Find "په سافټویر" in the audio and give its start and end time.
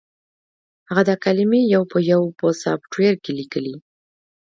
2.39-3.13